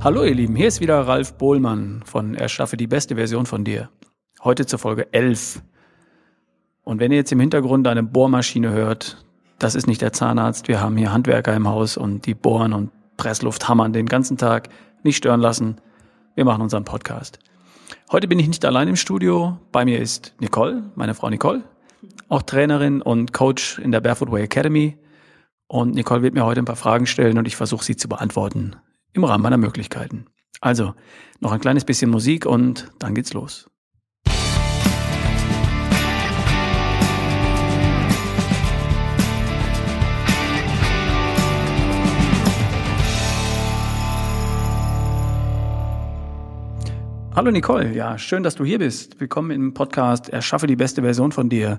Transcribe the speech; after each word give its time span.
Hallo 0.00 0.22
ihr 0.22 0.34
Lieben, 0.36 0.54
hier 0.54 0.68
ist 0.68 0.80
wieder 0.80 1.08
Ralf 1.08 1.34
Bohlmann 1.34 2.02
von 2.04 2.36
Erschaffe 2.36 2.76
die 2.76 2.86
beste 2.86 3.16
Version 3.16 3.46
von 3.46 3.64
dir. 3.64 3.90
Heute 4.44 4.64
zur 4.64 4.78
Folge 4.78 5.12
11. 5.12 5.60
Und 6.84 7.00
wenn 7.00 7.10
ihr 7.10 7.18
jetzt 7.18 7.32
im 7.32 7.40
Hintergrund 7.40 7.88
eine 7.88 8.04
Bohrmaschine 8.04 8.70
hört, 8.70 9.26
das 9.58 9.74
ist 9.74 9.88
nicht 9.88 10.00
der 10.00 10.12
Zahnarzt. 10.12 10.68
Wir 10.68 10.80
haben 10.80 10.96
hier 10.96 11.12
Handwerker 11.12 11.52
im 11.52 11.66
Haus 11.66 11.96
und 11.96 12.26
die 12.26 12.34
bohren 12.34 12.74
und 12.74 12.92
Pressluft 13.16 13.68
hammern 13.68 13.92
den 13.92 14.06
ganzen 14.06 14.36
Tag. 14.36 14.68
Nicht 15.02 15.16
stören 15.16 15.40
lassen. 15.40 15.80
Wir 16.36 16.44
machen 16.44 16.62
unseren 16.62 16.84
Podcast. 16.84 17.40
Heute 18.12 18.28
bin 18.28 18.38
ich 18.38 18.46
nicht 18.46 18.64
allein 18.64 18.86
im 18.86 18.96
Studio. 18.96 19.58
Bei 19.72 19.84
mir 19.84 19.98
ist 19.98 20.32
Nicole, 20.38 20.92
meine 20.94 21.14
Frau 21.14 21.28
Nicole, 21.28 21.64
auch 22.28 22.42
Trainerin 22.42 23.02
und 23.02 23.32
Coach 23.32 23.80
in 23.80 23.90
der 23.90 24.00
Barefoot 24.00 24.30
Way 24.30 24.44
Academy. 24.44 24.96
Und 25.66 25.96
Nicole 25.96 26.22
wird 26.22 26.34
mir 26.34 26.44
heute 26.44 26.62
ein 26.62 26.66
paar 26.66 26.76
Fragen 26.76 27.06
stellen 27.06 27.36
und 27.36 27.48
ich 27.48 27.56
versuche 27.56 27.84
sie 27.84 27.96
zu 27.96 28.08
beantworten 28.08 28.76
im 29.18 29.24
Rahmen 29.24 29.42
meiner 29.42 29.58
Möglichkeiten. 29.58 30.26
Also, 30.60 30.94
noch 31.40 31.52
ein 31.52 31.60
kleines 31.60 31.84
bisschen 31.84 32.08
Musik 32.08 32.46
und 32.46 32.90
dann 33.00 33.14
geht's 33.14 33.32
los. 33.32 33.68
Hallo 47.34 47.52
Nicole, 47.52 47.92
ja, 47.94 48.18
schön, 48.18 48.42
dass 48.42 48.56
du 48.56 48.64
hier 48.64 48.78
bist. 48.78 49.20
Willkommen 49.20 49.52
im 49.52 49.74
Podcast 49.74 50.28
Erschaffe 50.28 50.66
die 50.66 50.74
beste 50.74 51.02
Version 51.02 51.30
von 51.30 51.48
dir. 51.48 51.78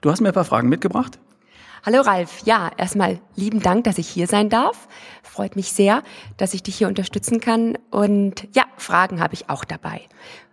Du 0.00 0.10
hast 0.10 0.20
mir 0.20 0.28
ein 0.28 0.34
paar 0.34 0.44
Fragen 0.44 0.68
mitgebracht. 0.68 1.18
Hallo 1.86 2.00
Ralf, 2.00 2.42
ja, 2.44 2.70
erstmal 2.76 3.20
lieben 3.36 3.60
Dank, 3.60 3.84
dass 3.84 3.98
ich 3.98 4.08
hier 4.08 4.26
sein 4.26 4.48
darf. 4.48 4.88
Freut 5.22 5.54
mich 5.54 5.72
sehr, 5.72 6.02
dass 6.36 6.52
ich 6.52 6.62
dich 6.64 6.76
hier 6.76 6.88
unterstützen 6.88 7.40
kann. 7.40 7.78
Und 7.90 8.48
ja, 8.54 8.64
Fragen 8.76 9.20
habe 9.20 9.34
ich 9.34 9.48
auch 9.48 9.64
dabei. 9.64 10.02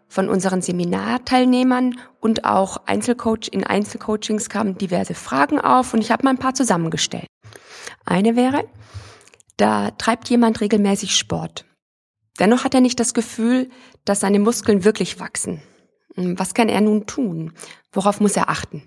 Von 0.08 0.30
unseren 0.30 0.62
Seminarteilnehmern 0.62 2.00
und 2.20 2.46
auch 2.46 2.78
Einzelcoach 2.86 3.50
in 3.52 3.64
Einzelcoachings 3.64 4.50
kamen 4.50 4.78
diverse 4.78 5.16
Fragen 5.16 5.60
auf 5.60 5.94
und 5.94 6.02
ich 6.02 6.12
habe 6.12 6.24
mal 6.24 6.30
ein 6.30 6.38
paar 6.38 6.54
zusammengestellt. 6.54 7.28
Eine 8.06 8.36
wäre, 8.36 8.66
da 9.58 9.92
treibt 9.92 10.30
jemand 10.30 10.62
regelmäßig 10.62 11.18
Sport. 11.18 11.66
Dennoch 12.40 12.64
hat 12.64 12.76
er 12.76 12.82
nicht 12.82 13.00
das 13.00 13.14
Gefühl, 13.16 13.70
dass 14.06 14.20
seine 14.20 14.40
Muskeln 14.40 14.84
wirklich 14.84 15.20
wachsen. 15.20 15.62
Hm, 16.16 16.38
was 16.38 16.54
kann 16.54 16.70
er 16.70 16.82
nun 16.82 17.08
tun? 17.08 17.54
Worauf 17.92 18.22
muss 18.22 18.38
er 18.38 18.50
achten? 18.50 18.84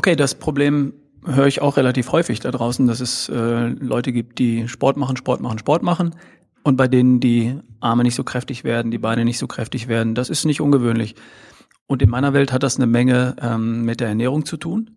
Okay, 0.00 0.16
das 0.16 0.34
Problem 0.34 0.94
höre 1.26 1.46
ich 1.46 1.60
auch 1.60 1.76
relativ 1.76 2.10
häufig 2.10 2.40
da 2.40 2.50
draußen, 2.50 2.86
dass 2.86 3.00
es 3.00 3.28
äh, 3.28 3.66
Leute 3.66 4.12
gibt, 4.12 4.38
die 4.38 4.66
Sport 4.66 4.96
machen, 4.96 5.18
Sport 5.18 5.42
machen, 5.42 5.58
Sport 5.58 5.82
machen 5.82 6.14
und 6.62 6.76
bei 6.76 6.88
denen 6.88 7.20
die 7.20 7.60
Arme 7.80 8.02
nicht 8.02 8.14
so 8.14 8.24
kräftig 8.24 8.64
werden, 8.64 8.90
die 8.90 8.96
Beine 8.96 9.26
nicht 9.26 9.36
so 9.36 9.46
kräftig 9.46 9.88
werden. 9.88 10.14
Das 10.14 10.30
ist 10.30 10.46
nicht 10.46 10.62
ungewöhnlich. 10.62 11.16
Und 11.86 12.00
in 12.00 12.08
meiner 12.08 12.32
Welt 12.32 12.50
hat 12.50 12.62
das 12.62 12.76
eine 12.76 12.86
Menge 12.86 13.36
ähm, 13.42 13.82
mit 13.82 14.00
der 14.00 14.08
Ernährung 14.08 14.46
zu 14.46 14.56
tun. 14.56 14.96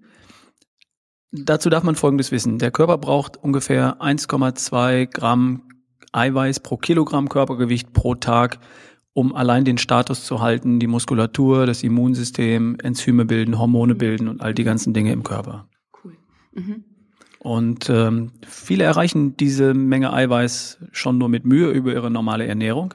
Dazu 1.33 1.69
darf 1.69 1.83
man 1.83 1.95
Folgendes 1.95 2.31
wissen. 2.31 2.57
Der 2.57 2.71
Körper 2.71 2.97
braucht 2.97 3.35
ungefähr 3.35 4.01
1,2 4.01 5.07
Gramm 5.07 5.63
Eiweiß 6.13 6.61
pro 6.61 6.77
Kilogramm 6.77 7.27
Körpergewicht 7.27 7.91
pro 7.91 8.15
Tag, 8.15 8.59
um 9.13 9.35
allein 9.35 9.63
den 9.63 9.77
Status 9.77 10.25
zu 10.25 10.41
halten, 10.41 10.79
die 10.79 10.87
Muskulatur, 10.87 11.65
das 11.65 11.83
Immunsystem, 11.83 12.77
Enzyme 12.81 13.25
bilden, 13.25 13.59
Hormone 13.59 13.95
bilden 13.95 14.27
und 14.27 14.41
all 14.41 14.53
die 14.53 14.63
ganzen 14.63 14.93
Dinge 14.93 15.11
im 15.11 15.23
Körper. 15.23 15.67
Cool. 16.03 16.17
Mhm. 16.53 16.83
Und 17.39 17.89
ähm, 17.89 18.31
viele 18.47 18.85
erreichen 18.85 19.37
diese 19.37 19.73
Menge 19.73 20.13
Eiweiß 20.13 20.79
schon 20.91 21.17
nur 21.17 21.29
mit 21.29 21.45
Mühe 21.45 21.69
über 21.69 21.93
ihre 21.93 22.09
normale 22.09 22.47
Ernährung. 22.47 22.93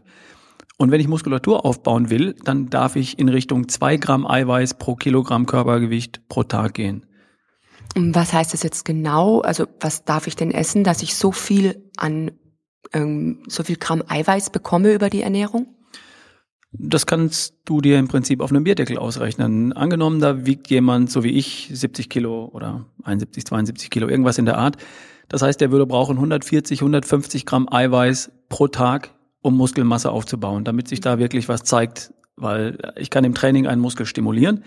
Und 0.78 0.90
wenn 0.90 1.00
ich 1.00 1.08
Muskulatur 1.08 1.64
aufbauen 1.64 2.08
will, 2.08 2.34
dann 2.44 2.70
darf 2.70 2.96
ich 2.96 3.18
in 3.18 3.28
Richtung 3.28 3.68
zwei 3.68 3.96
Gramm 3.96 4.26
Eiweiß 4.26 4.74
pro 4.74 4.94
Kilogramm 4.94 5.46
Körpergewicht 5.46 6.28
pro 6.28 6.44
Tag 6.44 6.74
gehen. 6.74 7.04
Was 7.96 8.32
heißt 8.32 8.54
das 8.54 8.62
jetzt 8.62 8.84
genau? 8.84 9.40
Also 9.40 9.66
was 9.80 10.04
darf 10.04 10.26
ich 10.26 10.36
denn 10.36 10.50
essen, 10.50 10.84
dass 10.84 11.02
ich 11.02 11.14
so 11.14 11.32
viel 11.32 11.90
an 11.96 12.30
ähm, 12.92 13.42
so 13.48 13.64
viel 13.64 13.76
Gramm 13.76 14.02
Eiweiß 14.06 14.50
bekomme 14.50 14.94
über 14.94 15.10
die 15.10 15.22
Ernährung? 15.22 15.74
Das 16.72 17.06
kannst 17.06 17.54
du 17.64 17.80
dir 17.80 17.98
im 17.98 18.08
Prinzip 18.08 18.40
auf 18.40 18.50
einem 18.50 18.64
Bierdeckel 18.64 18.98
ausrechnen. 18.98 19.72
Angenommen, 19.72 20.20
da 20.20 20.44
wiegt 20.44 20.68
jemand, 20.68 21.10
so 21.10 21.24
wie 21.24 21.30
ich, 21.30 21.70
70 21.72 22.10
Kilo 22.10 22.50
oder 22.52 22.84
71, 23.04 23.46
72 23.46 23.90
Kilo, 23.90 24.08
irgendwas 24.08 24.38
in 24.38 24.44
der 24.44 24.58
Art. 24.58 24.76
Das 25.28 25.42
heißt, 25.42 25.60
der 25.60 25.70
würde 25.70 25.86
brauchen 25.86 26.16
140, 26.16 26.80
150 26.80 27.46
Gramm 27.46 27.68
Eiweiß 27.70 28.32
pro 28.48 28.68
Tag, 28.68 29.14
um 29.40 29.56
Muskelmasse 29.56 30.10
aufzubauen, 30.10 30.64
damit 30.64 30.88
sich 30.88 31.00
da 31.00 31.18
wirklich 31.18 31.48
was 31.48 31.64
zeigt. 31.64 32.12
Weil 32.36 32.78
ich 32.96 33.10
kann 33.10 33.24
im 33.24 33.34
Training 33.34 33.66
einen 33.66 33.80
Muskel 33.80 34.06
stimulieren. 34.06 34.62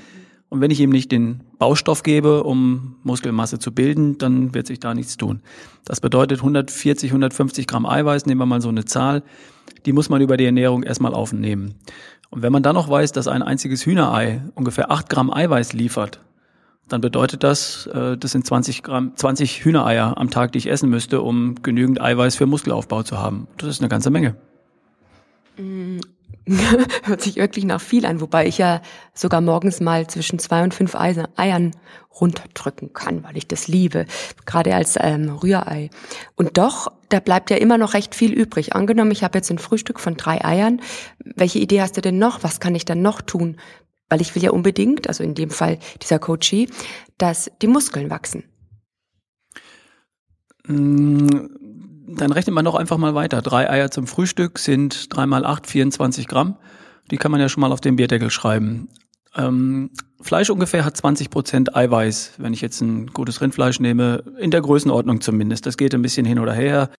Und 0.51 0.59
wenn 0.59 0.69
ich 0.69 0.81
ihm 0.81 0.89
nicht 0.89 1.13
den 1.13 1.45
Baustoff 1.59 2.03
gebe, 2.03 2.43
um 2.43 2.97
Muskelmasse 3.03 3.57
zu 3.57 3.71
bilden, 3.71 4.17
dann 4.17 4.53
wird 4.53 4.67
sich 4.67 4.81
da 4.81 4.93
nichts 4.93 5.15
tun. 5.15 5.39
Das 5.85 6.01
bedeutet 6.01 6.39
140, 6.39 7.09
150 7.09 7.67
Gramm 7.67 7.85
Eiweiß, 7.85 8.25
nehmen 8.25 8.41
wir 8.41 8.45
mal 8.45 8.59
so 8.59 8.67
eine 8.67 8.83
Zahl, 8.83 9.23
die 9.85 9.93
muss 9.93 10.09
man 10.09 10.21
über 10.21 10.35
die 10.35 10.43
Ernährung 10.43 10.83
erstmal 10.83 11.13
aufnehmen. 11.13 11.75
Und 12.31 12.41
wenn 12.41 12.51
man 12.51 12.63
dann 12.63 12.75
noch 12.75 12.89
weiß, 12.89 13.13
dass 13.13 13.29
ein 13.29 13.43
einziges 13.43 13.85
Hühnerei 13.85 14.41
ungefähr 14.53 14.91
8 14.91 15.07
Gramm 15.07 15.33
Eiweiß 15.33 15.71
liefert, 15.71 16.19
dann 16.89 16.99
bedeutet 16.99 17.43
das, 17.43 17.87
äh, 17.87 18.17
das 18.17 18.33
sind 18.33 18.45
20 18.45 18.83
Gramm, 18.83 19.15
20 19.15 19.63
Hühnereier 19.63 20.17
am 20.17 20.31
Tag, 20.31 20.51
die 20.51 20.57
ich 20.57 20.69
essen 20.69 20.89
müsste, 20.89 21.21
um 21.21 21.55
genügend 21.63 22.01
Eiweiß 22.01 22.35
für 22.35 22.45
Muskelaufbau 22.45 23.03
zu 23.03 23.17
haben. 23.17 23.47
Das 23.57 23.69
ist 23.69 23.79
eine 23.79 23.87
ganze 23.87 24.09
Menge. 24.09 24.35
Hört 27.03 27.21
sich 27.21 27.35
wirklich 27.35 27.65
nach 27.65 27.81
viel 27.81 28.05
an, 28.05 28.19
wobei 28.19 28.47
ich 28.47 28.57
ja 28.57 28.81
sogar 29.13 29.41
morgens 29.41 29.79
mal 29.79 30.07
zwischen 30.07 30.39
zwei 30.39 30.63
und 30.63 30.73
fünf 30.73 30.95
Eiern 30.95 31.71
runterdrücken 32.19 32.93
kann, 32.93 33.23
weil 33.23 33.37
ich 33.37 33.47
das 33.47 33.67
liebe, 33.67 34.05
gerade 34.45 34.75
als 34.75 34.97
ähm, 34.99 35.29
Rührei. 35.29 35.89
Und 36.35 36.57
doch, 36.57 36.91
da 37.09 37.19
bleibt 37.19 37.49
ja 37.49 37.57
immer 37.57 37.77
noch 37.77 37.93
recht 37.93 38.15
viel 38.15 38.33
übrig. 38.33 38.75
Angenommen, 38.75 39.11
ich 39.11 39.23
habe 39.23 39.37
jetzt 39.37 39.51
ein 39.51 39.59
Frühstück 39.59 39.99
von 39.99 40.15
drei 40.15 40.43
Eiern. 40.43 40.81
Welche 41.23 41.59
Idee 41.59 41.81
hast 41.81 41.97
du 41.97 42.01
denn 42.01 42.17
noch? 42.17 42.43
Was 42.43 42.59
kann 42.59 42.75
ich 42.75 42.85
dann 42.85 43.01
noch 43.01 43.21
tun? 43.21 43.57
Weil 44.09 44.21
ich 44.21 44.35
will 44.35 44.43
ja 44.43 44.51
unbedingt, 44.51 45.07
also 45.07 45.23
in 45.23 45.35
dem 45.35 45.51
Fall 45.51 45.79
dieser 46.01 46.19
Coachie, 46.19 46.69
dass 47.17 47.49
die 47.61 47.67
Muskeln 47.67 48.09
wachsen. 48.09 48.43
Mm, 50.67 51.27
dann 52.15 52.31
rechnet 52.31 52.53
man 52.53 52.65
doch 52.65 52.75
einfach 52.75 52.97
mal 52.97 53.15
weiter. 53.15 53.41
Drei 53.41 53.69
Eier 53.69 53.91
zum 53.91 54.07
Frühstück 54.07 54.59
sind 54.59 55.15
drei 55.15 55.25
mal 55.25 55.45
acht, 55.45 55.67
24 55.67 56.27
Gramm. 56.27 56.57
Die 57.09 57.17
kann 57.17 57.31
man 57.31 57.41
ja 57.41 57.49
schon 57.49 57.61
mal 57.61 57.71
auf 57.71 57.81
den 57.81 57.95
Bierdeckel 57.95 58.29
schreiben. 58.29 58.89
Ähm, 59.35 59.91
Fleisch 60.21 60.49
ungefähr 60.49 60.85
hat 60.85 60.95
20 60.95 61.29
Prozent 61.29 61.75
Eiweiß, 61.75 62.33
wenn 62.37 62.53
ich 62.53 62.61
jetzt 62.61 62.81
ein 62.81 63.07
gutes 63.07 63.41
Rindfleisch 63.41 63.79
nehme, 63.79 64.23
in 64.37 64.51
der 64.51 64.61
Größenordnung 64.61 65.21
zumindest. 65.21 65.65
Das 65.65 65.77
geht 65.77 65.95
ein 65.95 66.01
bisschen 66.01 66.25
hin 66.25 66.39
oder 66.39 66.53
her. 66.53 66.89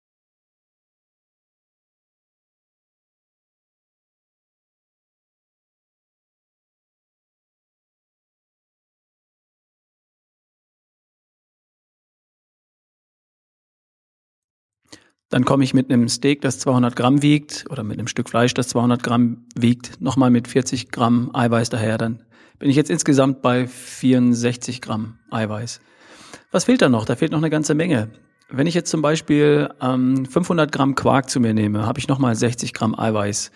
Dann 15.33 15.47
komme 15.47 15.65
ich 15.65 15.73
mit 15.73 15.91
einem 15.91 16.11
Steak, 16.11 16.43
das 16.43 16.59
200 16.59 16.95
Gramm 16.95 17.23
wiegt, 17.23 17.65
oder 17.71 17.85
mit 17.85 17.99
einem 17.99 18.07
Stück 18.07 18.29
Fleisch, 18.29 18.53
das 18.53 18.69
200 18.69 19.03
Gramm 19.03 19.47
wiegt, 19.55 19.99
nochmal 19.99 20.29
mit 20.29 20.47
40 20.47 20.91
Gramm 20.91 21.31
Eiweiß 21.33 21.71
daher. 21.71 21.97
Dann 21.97 22.21
bin 22.59 22.69
ich 22.69 22.77
jetzt 22.77 22.91
insgesamt 22.91 23.41
bei 23.41 23.67
64 23.67 24.83
Gramm 24.83 25.15
Eiweiß. 25.31 25.81
Was 26.51 26.65
fehlt 26.65 26.83
da 26.83 26.91
noch? 26.91 27.07
Da 27.07 27.17
fehlt 27.17 27.33
noch 27.33 27.39
eine 27.39 27.49
ganze 27.49 27.73
Menge. 27.73 28.11
Wenn 28.51 28.67
ich 28.67 28.75
jetzt 28.75 28.91
zum 28.91 29.01
Beispiel 29.01 29.71
ähm, 29.81 30.27
500 30.27 30.71
Gramm 30.71 30.97
Quark 30.97 31.31
zu 31.31 31.41
mir 31.41 31.55
nehme, 31.55 31.87
habe 31.87 31.99
ich 31.99 32.09
nochmal 32.09 32.35
60 32.35 32.75
Gramm 32.75 32.95
Eiweiß. 32.95 33.53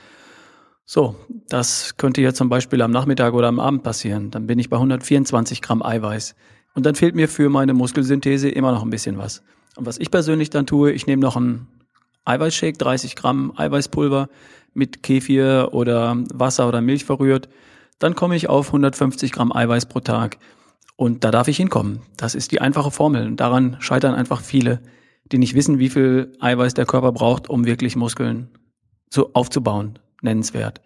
So, 0.87 1.15
das 1.50 1.99
könnte 1.99 2.23
ja 2.23 2.33
zum 2.33 2.49
Beispiel 2.49 2.81
am 2.81 2.91
Nachmittag 2.91 3.35
oder 3.35 3.49
am 3.49 3.61
Abend 3.61 3.83
passieren. 3.83 4.31
Dann 4.31 4.47
bin 4.47 4.59
ich 4.59 4.71
bei 4.71 4.77
124 4.77 5.61
Gramm 5.61 5.83
Eiweiß. 5.83 6.37
Und 6.73 6.87
dann 6.87 6.95
fehlt 6.95 7.15
mir 7.15 7.29
für 7.29 7.50
meine 7.50 7.75
Muskelsynthese 7.75 8.49
immer 8.49 8.73
noch 8.73 8.83
ein 8.83 8.89
bisschen 8.89 9.19
was. 9.19 9.43
Und 9.77 9.85
was 9.85 9.99
ich 9.99 10.11
persönlich 10.11 10.49
dann 10.49 10.67
tue, 10.67 10.91
ich 10.93 11.06
nehme 11.06 11.21
noch 11.21 11.37
einen 11.37 11.69
Eiweißshake, 12.26 12.76
30 12.76 13.17
Gramm 13.17 13.52
Eiweißpulver 13.56 14.28
mit 14.75 15.02
Kefir 15.02 15.70
oder 15.73 16.17
Wasser 16.34 16.69
oder 16.69 16.81
Milch 16.82 17.05
verrührt. 17.05 17.49
Dann 17.99 18.14
komme 18.14 18.37
ich 18.37 18.49
auf 18.49 18.67
150 18.69 19.32
Gramm 19.32 19.52
Eiweiß 19.52 19.87
pro 19.87 20.00
Tag. 20.00 20.38
Und 20.96 21.25
da 21.25 21.31
darf 21.31 21.49
ich 21.49 21.56
hinkommen. 21.56 22.00
Das 22.17 22.34
ist 22.34 22.52
die 22.52 22.61
einfache 22.61 22.90
Formel. 22.90 23.26
Und 23.26 23.40
daran 23.40 23.76
scheitern 23.81 24.14
einfach 24.14 24.43
viele, 24.43 24.82
die 25.32 25.38
nicht 25.38 25.55
wissen, 25.55 25.78
wie 25.78 25.88
viel 25.88 26.32
Eiweiß 26.40 26.75
der 26.75 26.87
Körper 26.87 27.12
braucht, 27.12 27.49
um 27.49 27.64
wirklich 27.64 27.96
Muskeln 27.96 28.50
zu, 29.08 29.34
aufzubauen. 29.34 29.99
Nennenswert. 30.23 30.81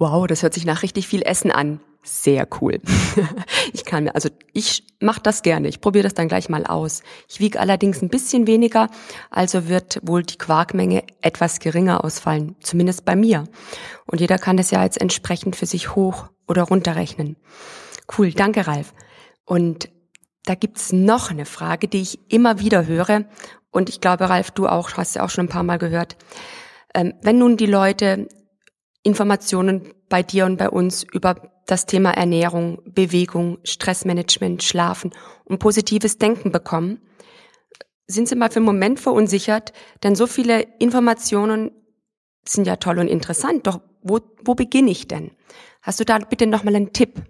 Wow, 0.00 0.26
das 0.26 0.42
hört 0.42 0.54
sich 0.54 0.64
nach 0.64 0.82
richtig 0.82 1.06
viel 1.06 1.20
Essen 1.20 1.50
an. 1.50 1.78
Sehr 2.02 2.48
cool. 2.62 2.80
ich 3.74 3.84
kann 3.84 4.04
mir, 4.04 4.14
also 4.14 4.30
ich 4.54 4.86
mache 4.98 5.20
das 5.20 5.42
gerne. 5.42 5.68
Ich 5.68 5.82
probiere 5.82 6.04
das 6.04 6.14
dann 6.14 6.26
gleich 6.26 6.48
mal 6.48 6.64
aus. 6.64 7.02
Ich 7.28 7.38
wiege 7.38 7.60
allerdings 7.60 8.00
ein 8.00 8.08
bisschen 8.08 8.46
weniger, 8.46 8.88
also 9.28 9.68
wird 9.68 10.00
wohl 10.02 10.22
die 10.22 10.38
Quarkmenge 10.38 11.04
etwas 11.20 11.60
geringer 11.60 12.02
ausfallen, 12.02 12.56
zumindest 12.60 13.04
bei 13.04 13.14
mir. 13.14 13.44
Und 14.06 14.22
jeder 14.22 14.38
kann 14.38 14.56
das 14.56 14.70
ja 14.70 14.82
jetzt 14.82 14.98
entsprechend 14.98 15.54
für 15.54 15.66
sich 15.66 15.94
hoch 15.94 16.30
oder 16.48 16.62
runterrechnen. 16.62 17.36
Cool, 18.16 18.32
danke 18.32 18.66
Ralf. 18.66 18.94
Und 19.44 19.90
da 20.46 20.54
gibt's 20.54 20.94
noch 20.94 21.30
eine 21.30 21.44
Frage, 21.44 21.88
die 21.88 22.00
ich 22.00 22.20
immer 22.32 22.58
wieder 22.58 22.86
höre. 22.86 23.26
Und 23.70 23.90
ich 23.90 24.00
glaube, 24.00 24.30
Ralf, 24.30 24.50
du 24.50 24.66
auch, 24.66 24.94
hast 24.94 25.16
ja 25.16 25.22
auch 25.22 25.30
schon 25.30 25.44
ein 25.44 25.50
paar 25.50 25.62
Mal 25.62 25.78
gehört. 25.78 26.16
Ähm, 26.94 27.12
wenn 27.20 27.36
nun 27.36 27.58
die 27.58 27.66
Leute 27.66 28.28
Informationen 29.02 29.94
bei 30.08 30.22
dir 30.22 30.44
und 30.46 30.56
bei 30.56 30.68
uns 30.68 31.04
über 31.04 31.36
das 31.66 31.86
Thema 31.86 32.10
Ernährung, 32.10 32.82
Bewegung, 32.84 33.58
Stressmanagement, 33.64 34.62
Schlafen 34.62 35.12
und 35.44 35.58
positives 35.58 36.18
Denken 36.18 36.52
bekommen, 36.52 37.00
sind 38.06 38.28
Sie 38.28 38.34
mal 38.34 38.50
für 38.50 38.56
einen 38.56 38.66
Moment 38.66 38.98
verunsichert, 38.98 39.72
denn 40.02 40.16
so 40.16 40.26
viele 40.26 40.66
Informationen 40.78 41.70
sind 42.44 42.66
ja 42.66 42.76
toll 42.76 42.98
und 42.98 43.08
interessant, 43.08 43.66
doch 43.66 43.80
wo, 44.02 44.18
wo 44.44 44.54
beginne 44.54 44.90
ich 44.90 45.06
denn? 45.06 45.30
Hast 45.82 46.00
du 46.00 46.04
da 46.04 46.18
bitte 46.18 46.46
nochmal 46.46 46.74
einen 46.74 46.92
Tipp? 46.92 47.22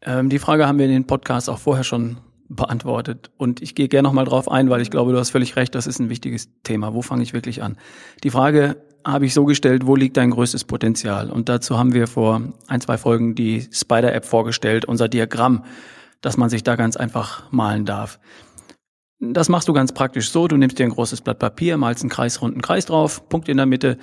Ähm, 0.00 0.30
die 0.30 0.38
Frage 0.38 0.66
haben 0.66 0.78
wir 0.78 0.86
in 0.86 0.92
den 0.92 1.06
Podcast 1.06 1.50
auch 1.50 1.58
vorher 1.58 1.84
schon 1.84 2.18
beantwortet. 2.48 3.30
Und 3.36 3.62
ich 3.62 3.74
gehe 3.74 3.88
gerne 3.88 4.06
nochmal 4.06 4.24
drauf 4.24 4.50
ein, 4.50 4.70
weil 4.70 4.80
ich 4.80 4.90
glaube, 4.90 5.12
du 5.12 5.18
hast 5.18 5.30
völlig 5.30 5.56
recht, 5.56 5.74
das 5.74 5.86
ist 5.86 5.98
ein 5.98 6.10
wichtiges 6.10 6.48
Thema. 6.62 6.94
Wo 6.94 7.02
fange 7.02 7.22
ich 7.22 7.32
wirklich 7.32 7.62
an? 7.62 7.76
Die 8.24 8.30
Frage 8.30 8.82
habe 9.04 9.26
ich 9.26 9.34
so 9.34 9.44
gestellt, 9.44 9.86
wo 9.86 9.96
liegt 9.96 10.16
dein 10.16 10.30
größtes 10.30 10.64
Potenzial? 10.64 11.30
Und 11.30 11.48
dazu 11.48 11.78
haben 11.78 11.92
wir 11.92 12.06
vor 12.06 12.42
ein, 12.66 12.80
zwei 12.80 12.98
Folgen 12.98 13.34
die 13.34 13.68
Spider-App 13.72 14.24
vorgestellt, 14.24 14.84
unser 14.84 15.08
Diagramm, 15.08 15.64
dass 16.20 16.36
man 16.36 16.50
sich 16.50 16.62
da 16.62 16.76
ganz 16.76 16.96
einfach 16.96 17.50
malen 17.50 17.84
darf. 17.84 18.18
Das 19.20 19.48
machst 19.48 19.68
du 19.68 19.72
ganz 19.72 19.92
praktisch 19.92 20.30
so, 20.30 20.48
du 20.48 20.56
nimmst 20.56 20.78
dir 20.78 20.84
ein 20.84 20.90
großes 20.90 21.20
Blatt 21.20 21.38
Papier, 21.38 21.76
malst 21.76 22.02
einen 22.02 22.10
kreisrunden 22.10 22.60
Kreis 22.60 22.86
drauf, 22.86 23.28
Punkt 23.28 23.48
in 23.48 23.56
der 23.56 23.66
Mitte 23.66 23.98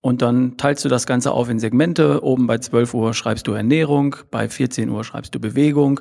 und 0.00 0.22
dann 0.22 0.56
teilst 0.56 0.84
du 0.84 0.88
das 0.88 1.06
Ganze 1.06 1.32
auf 1.32 1.50
in 1.50 1.58
Segmente. 1.58 2.22
Oben 2.22 2.46
bei 2.46 2.58
12 2.58 2.94
Uhr 2.94 3.14
schreibst 3.14 3.46
du 3.46 3.52
Ernährung, 3.52 4.16
bei 4.30 4.48
14 4.48 4.88
Uhr 4.88 5.04
schreibst 5.04 5.34
du 5.34 5.40
Bewegung, 5.40 6.00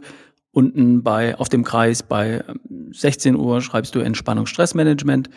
unten 0.52 1.04
bei, 1.04 1.38
auf 1.38 1.50
dem 1.50 1.64
Kreis 1.64 2.04
bei 2.04 2.44
16 2.92 3.36
Uhr 3.36 3.62
schreibst 3.62 3.96
du 3.96 4.00
Entspannung, 4.00 4.46
Stressmanagement, 4.46 5.30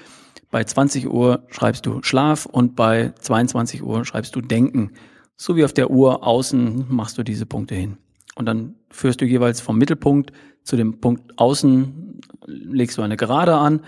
bei 0.51 0.65
20 0.65 1.11
Uhr 1.11 1.45
schreibst 1.49 1.87
du 1.87 2.03
Schlaf 2.03 2.47
und 2.47 2.77
bei 2.77 3.13
22 3.21 3.83
Uhr 3.83 4.05
schreibst 4.05 4.37
du 4.37 4.41
Denken. 4.41 4.93
So 5.37 5.57
wie 5.57 5.65
auf 5.65 5.73
der 5.73 5.91
Uhr 5.91 6.27
außen 6.27 6.87
machst 6.89 7.19
du 7.19 7.23
diese 7.23 7.47
Punkte 7.47 7.75
hin. 7.75 7.97
Und 8.35 8.47
dann 8.47 8.75
führst 8.91 9.21
du 9.21 9.25
jeweils 9.25 9.61
vom 9.61 9.79
Mittelpunkt 9.79 10.33
zu 10.63 10.77
dem 10.77 11.01
Punkt 11.01 11.39
außen, 11.39 12.21
legst 12.47 12.99
du 12.99 13.03
eine 13.03 13.17
Gerade 13.17 13.57
an 13.57 13.81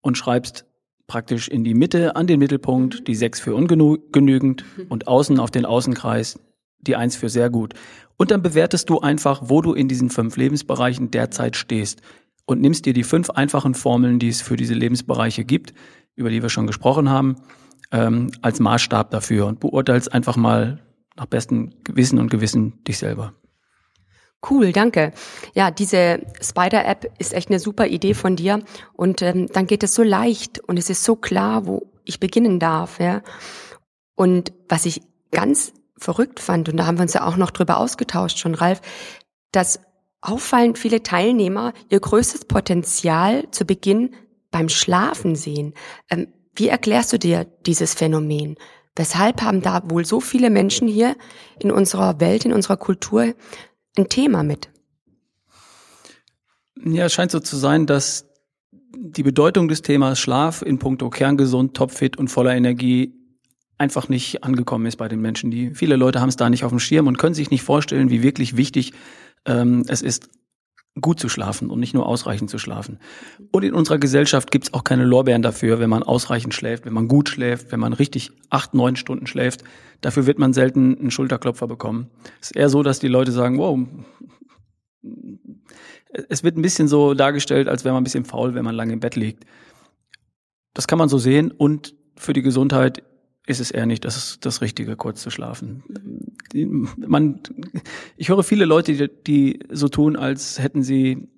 und 0.00 0.18
schreibst 0.18 0.66
praktisch 1.06 1.48
in 1.48 1.64
die 1.64 1.74
Mitte 1.74 2.16
an 2.16 2.26
den 2.26 2.38
Mittelpunkt 2.38 3.06
die 3.06 3.14
6 3.14 3.40
für 3.40 3.54
ungenügend 3.54 4.64
und 4.88 5.06
außen 5.06 5.38
auf 5.38 5.50
den 5.50 5.64
Außenkreis 5.64 6.38
die 6.80 6.96
1 6.96 7.16
für 7.16 7.28
sehr 7.28 7.50
gut. 7.50 7.74
Und 8.16 8.30
dann 8.30 8.42
bewertest 8.42 8.88
du 8.88 9.00
einfach, 9.00 9.42
wo 9.44 9.60
du 9.60 9.74
in 9.74 9.88
diesen 9.88 10.10
fünf 10.10 10.36
Lebensbereichen 10.36 11.10
derzeit 11.10 11.56
stehst 11.56 12.00
und 12.46 12.60
nimmst 12.60 12.86
dir 12.86 12.92
die 12.92 13.04
fünf 13.04 13.30
einfachen 13.30 13.74
Formeln, 13.74 14.18
die 14.18 14.28
es 14.28 14.40
für 14.40 14.56
diese 14.56 14.74
Lebensbereiche 14.74 15.44
gibt, 15.44 15.74
über 16.14 16.30
die 16.30 16.42
wir 16.42 16.48
schon 16.48 16.66
gesprochen 16.66 17.10
haben, 17.10 17.36
ähm, 17.92 18.30
als 18.42 18.60
Maßstab 18.60 19.10
dafür 19.10 19.46
und 19.46 19.60
beurteilst 19.60 20.12
einfach 20.12 20.36
mal 20.36 20.80
nach 21.16 21.26
bestem 21.26 21.74
Gewissen 21.84 22.18
und 22.18 22.30
Gewissen 22.30 22.82
dich 22.84 22.98
selber. 22.98 23.34
Cool, 24.48 24.72
danke. 24.72 25.12
Ja, 25.54 25.70
diese 25.70 26.20
Spider-App 26.40 27.10
ist 27.18 27.34
echt 27.34 27.48
eine 27.48 27.58
super 27.58 27.86
Idee 27.86 28.14
von 28.14 28.36
dir 28.36 28.62
und 28.92 29.22
ähm, 29.22 29.48
dann 29.52 29.66
geht 29.66 29.82
es 29.82 29.94
so 29.94 30.02
leicht 30.02 30.60
und 30.60 30.78
es 30.78 30.88
ist 30.90 31.04
so 31.04 31.16
klar, 31.16 31.66
wo 31.66 31.90
ich 32.04 32.20
beginnen 32.20 32.60
darf. 32.60 33.00
Ja. 33.00 33.22
Und 34.14 34.52
was 34.68 34.86
ich 34.86 35.02
ganz 35.32 35.72
verrückt 35.98 36.40
fand, 36.40 36.68
und 36.68 36.76
da 36.76 36.86
haben 36.86 36.98
wir 36.98 37.02
uns 37.02 37.14
ja 37.14 37.26
auch 37.26 37.36
noch 37.36 37.50
drüber 37.50 37.78
ausgetauscht 37.78 38.38
schon, 38.38 38.54
Ralf, 38.54 38.80
dass 39.52 39.80
auffallend 40.20 40.78
viele 40.78 41.02
Teilnehmer 41.02 41.72
ihr 41.88 42.00
größtes 42.00 42.46
Potenzial 42.46 43.50
zu 43.50 43.64
Beginn 43.64 44.14
beim 44.50 44.68
Schlafen 44.68 45.36
sehen. 45.36 45.74
Ähm, 46.10 46.28
wie 46.54 46.68
erklärst 46.68 47.12
du 47.12 47.18
dir 47.18 47.46
dieses 47.66 47.94
Phänomen? 47.94 48.56
Weshalb 48.96 49.42
haben 49.42 49.60
da 49.60 49.82
wohl 49.90 50.06
so 50.06 50.20
viele 50.20 50.48
Menschen 50.48 50.88
hier 50.88 51.16
in 51.60 51.70
unserer 51.70 52.18
Welt, 52.18 52.46
in 52.46 52.52
unserer 52.52 52.78
Kultur 52.78 53.34
ein 53.96 54.08
Thema 54.08 54.42
mit? 54.42 54.70
Ja, 56.82 57.06
es 57.06 57.12
scheint 57.12 57.30
so 57.30 57.40
zu 57.40 57.56
sein, 57.56 57.86
dass 57.86 58.26
die 58.96 59.22
Bedeutung 59.22 59.68
des 59.68 59.82
Themas 59.82 60.18
Schlaf 60.18 60.62
in 60.62 60.78
puncto 60.78 61.10
kerngesund, 61.10 61.76
topfit 61.76 62.16
und 62.16 62.28
voller 62.28 62.54
Energie 62.54 63.14
einfach 63.78 64.08
nicht 64.08 64.44
angekommen 64.44 64.86
ist 64.86 64.96
bei 64.96 65.08
den 65.08 65.20
Menschen. 65.20 65.50
Die 65.50 65.74
viele 65.74 65.96
Leute 65.96 66.20
haben 66.20 66.28
es 66.28 66.36
da 66.36 66.48
nicht 66.50 66.64
auf 66.64 66.70
dem 66.70 66.78
Schirm 66.78 67.06
und 67.06 67.18
können 67.18 67.34
sich 67.34 67.50
nicht 67.50 67.62
vorstellen, 67.62 68.10
wie 68.10 68.22
wirklich 68.22 68.56
wichtig 68.56 68.92
ähm, 69.44 69.84
es 69.88 70.02
ist, 70.02 70.28
gut 71.00 71.20
zu 71.20 71.28
schlafen 71.28 71.68
und 71.68 71.78
nicht 71.78 71.94
nur 71.94 72.06
ausreichend 72.06 72.48
zu 72.48 72.58
schlafen. 72.58 72.98
Und 73.52 73.64
in 73.64 73.74
unserer 73.74 73.98
Gesellschaft 73.98 74.50
gibt 74.50 74.66
es 74.66 74.74
auch 74.74 74.82
keine 74.82 75.04
Lorbeeren 75.04 75.42
dafür, 75.42 75.78
wenn 75.78 75.90
man 75.90 76.02
ausreichend 76.02 76.54
schläft, 76.54 76.86
wenn 76.86 76.94
man 76.94 77.06
gut 77.06 77.28
schläft, 77.28 77.70
wenn 77.70 77.80
man 77.80 77.92
richtig 77.92 78.32
acht, 78.48 78.72
neun 78.74 78.96
Stunden 78.96 79.26
schläft. 79.26 79.62
Dafür 80.00 80.26
wird 80.26 80.38
man 80.38 80.54
selten 80.54 80.98
einen 80.98 81.10
Schulterklopfer 81.10 81.66
bekommen. 81.66 82.10
Es 82.40 82.50
ist 82.50 82.56
eher 82.56 82.70
so, 82.70 82.82
dass 82.82 82.98
die 82.98 83.08
Leute 83.08 83.32
sagen, 83.32 83.58
wow, 83.58 83.78
es 86.30 86.42
wird 86.42 86.56
ein 86.56 86.62
bisschen 86.62 86.88
so 86.88 87.12
dargestellt, 87.12 87.68
als 87.68 87.84
wäre 87.84 87.92
man 87.92 88.00
ein 88.00 88.04
bisschen 88.04 88.24
faul, 88.24 88.54
wenn 88.54 88.64
man 88.64 88.74
lange 88.74 88.94
im 88.94 89.00
Bett 89.00 89.16
liegt. 89.16 89.44
Das 90.72 90.86
kann 90.86 90.98
man 90.98 91.08
so 91.08 91.18
sehen 91.18 91.50
und 91.50 91.94
für 92.16 92.32
die 92.32 92.42
Gesundheit 92.42 93.02
ist 93.46 93.60
es 93.60 93.70
eher 93.70 93.86
nicht 93.86 94.04
das, 94.04 94.38
das 94.40 94.60
Richtige, 94.60 94.96
kurz 94.96 95.22
zu 95.22 95.30
schlafen. 95.30 95.84
Man, 96.96 97.40
ich 98.16 98.28
höre 98.28 98.42
viele 98.42 98.64
Leute, 98.64 98.92
die, 98.92 99.10
die 99.24 99.60
so 99.70 99.88
tun, 99.88 100.16
als 100.16 100.58
hätten 100.58 100.82
sie 100.82 101.28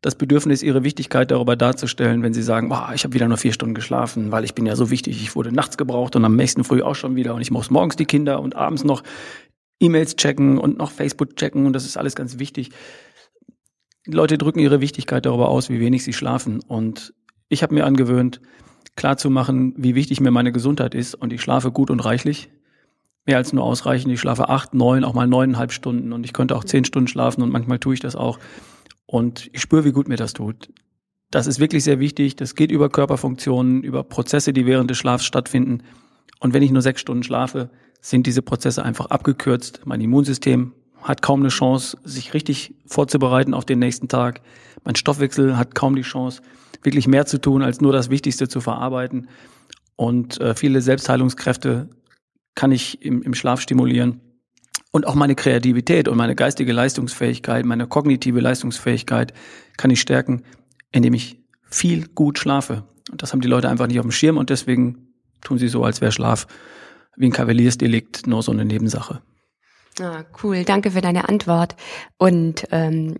das 0.00 0.16
Bedürfnis, 0.16 0.62
ihre 0.62 0.84
Wichtigkeit 0.84 1.30
darüber 1.30 1.56
darzustellen, 1.56 2.22
wenn 2.22 2.34
sie 2.34 2.42
sagen, 2.42 2.68
boah, 2.68 2.90
ich 2.94 3.04
habe 3.04 3.14
wieder 3.14 3.26
nur 3.26 3.38
vier 3.38 3.54
Stunden 3.54 3.74
geschlafen, 3.74 4.32
weil 4.32 4.44
ich 4.44 4.54
bin 4.54 4.66
ja 4.66 4.76
so 4.76 4.90
wichtig, 4.90 5.22
ich 5.22 5.34
wurde 5.34 5.50
nachts 5.50 5.78
gebraucht 5.78 6.14
und 6.14 6.24
am 6.26 6.36
nächsten 6.36 6.62
Früh 6.62 6.82
auch 6.82 6.94
schon 6.94 7.16
wieder 7.16 7.34
und 7.34 7.40
ich 7.40 7.50
muss 7.50 7.70
morgens 7.70 7.96
die 7.96 8.04
Kinder 8.04 8.40
und 8.40 8.54
abends 8.54 8.84
noch 8.84 9.02
E-Mails 9.80 10.16
checken 10.16 10.58
und 10.58 10.76
noch 10.76 10.90
Facebook 10.90 11.36
checken 11.36 11.64
und 11.64 11.72
das 11.72 11.86
ist 11.86 11.96
alles 11.96 12.14
ganz 12.14 12.38
wichtig. 12.38 12.70
Die 14.06 14.12
Leute 14.12 14.36
drücken 14.36 14.58
ihre 14.58 14.82
Wichtigkeit 14.82 15.24
darüber 15.24 15.48
aus, 15.48 15.70
wie 15.70 15.80
wenig 15.80 16.04
sie 16.04 16.12
schlafen 16.12 16.60
und 16.60 17.14
ich 17.48 17.62
habe 17.62 17.72
mir 17.72 17.86
angewöhnt, 17.86 18.42
klar 18.96 19.16
zu 19.16 19.30
machen, 19.30 19.74
wie 19.76 19.94
wichtig 19.94 20.20
mir 20.20 20.30
meine 20.30 20.52
Gesundheit 20.52 20.94
ist 20.94 21.14
und 21.14 21.32
ich 21.32 21.42
schlafe 21.42 21.70
gut 21.70 21.90
und 21.90 22.00
reichlich. 22.00 22.50
Mehr 23.26 23.38
als 23.38 23.52
nur 23.52 23.64
ausreichend. 23.64 24.12
Ich 24.12 24.20
schlafe 24.20 24.48
acht, 24.48 24.74
neun, 24.74 25.02
auch 25.02 25.14
mal 25.14 25.26
neuneinhalb 25.26 25.72
Stunden 25.72 26.12
und 26.12 26.24
ich 26.24 26.32
könnte 26.32 26.56
auch 26.56 26.64
zehn 26.64 26.84
Stunden 26.84 27.08
schlafen 27.08 27.42
und 27.42 27.50
manchmal 27.50 27.78
tue 27.78 27.94
ich 27.94 28.00
das 28.00 28.16
auch. 28.16 28.38
Und 29.06 29.48
ich 29.52 29.62
spüre, 29.62 29.84
wie 29.84 29.92
gut 29.92 30.08
mir 30.08 30.16
das 30.16 30.34
tut. 30.34 30.68
Das 31.30 31.46
ist 31.46 31.58
wirklich 31.58 31.82
sehr 31.84 31.98
wichtig. 32.00 32.36
Das 32.36 32.54
geht 32.54 32.70
über 32.70 32.88
Körperfunktionen, 32.88 33.82
über 33.82 34.04
Prozesse, 34.04 34.52
die 34.52 34.66
während 34.66 34.90
des 34.90 34.98
Schlafs 34.98 35.24
stattfinden. 35.24 35.82
Und 36.38 36.54
wenn 36.54 36.62
ich 36.62 36.70
nur 36.70 36.82
sechs 36.82 37.00
Stunden 37.00 37.22
schlafe, 37.22 37.70
sind 38.00 38.26
diese 38.26 38.42
Prozesse 38.42 38.84
einfach 38.84 39.06
abgekürzt. 39.06 39.80
Mein 39.84 40.00
Immunsystem 40.00 40.72
hat 41.04 41.22
kaum 41.22 41.40
eine 41.40 41.50
Chance, 41.50 41.98
sich 42.02 42.34
richtig 42.34 42.74
vorzubereiten 42.86 43.54
auf 43.54 43.66
den 43.66 43.78
nächsten 43.78 44.08
Tag. 44.08 44.40
Mein 44.84 44.96
Stoffwechsel 44.96 45.56
hat 45.56 45.74
kaum 45.74 45.94
die 45.94 46.02
Chance, 46.02 46.42
wirklich 46.82 47.06
mehr 47.06 47.26
zu 47.26 47.40
tun, 47.40 47.62
als 47.62 47.80
nur 47.80 47.92
das 47.92 48.10
Wichtigste 48.10 48.48
zu 48.48 48.60
verarbeiten. 48.60 49.28
Und 49.96 50.40
äh, 50.40 50.54
viele 50.54 50.80
Selbstheilungskräfte 50.80 51.90
kann 52.54 52.72
ich 52.72 53.02
im, 53.02 53.22
im 53.22 53.34
Schlaf 53.34 53.60
stimulieren. 53.60 54.20
Und 54.92 55.06
auch 55.06 55.14
meine 55.14 55.34
Kreativität 55.34 56.08
und 56.08 56.16
meine 56.16 56.34
geistige 56.34 56.72
Leistungsfähigkeit, 56.72 57.64
meine 57.66 57.86
kognitive 57.86 58.40
Leistungsfähigkeit 58.40 59.34
kann 59.76 59.90
ich 59.90 60.00
stärken, 60.00 60.42
indem 60.90 61.14
ich 61.14 61.38
viel 61.68 62.06
gut 62.08 62.38
schlafe. 62.38 62.84
Und 63.10 63.22
das 63.22 63.32
haben 63.32 63.40
die 63.40 63.48
Leute 63.48 63.68
einfach 63.68 63.88
nicht 63.88 63.98
auf 63.98 64.06
dem 64.06 64.12
Schirm 64.12 64.38
und 64.38 64.50
deswegen 64.50 65.08
tun 65.42 65.58
sie 65.58 65.68
so, 65.68 65.84
als 65.84 66.00
wäre 66.00 66.12
Schlaf 66.12 66.46
wie 67.16 67.26
ein 67.26 67.32
Kavaliersdelikt 67.32 68.26
nur 68.26 68.42
so 68.42 68.52
eine 68.52 68.64
Nebensache. 68.64 69.20
Ah, 70.00 70.24
cool, 70.42 70.64
danke 70.64 70.90
für 70.90 71.00
deine 71.00 71.28
Antwort. 71.28 71.76
Und 72.18 72.66
ähm, 72.72 73.16